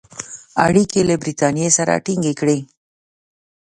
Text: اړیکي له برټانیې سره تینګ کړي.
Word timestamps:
اړیکي 0.65 1.01
له 1.09 1.15
برټانیې 1.21 1.67
سره 1.77 1.93
تینګ 2.05 2.25
کړي. 2.39 2.59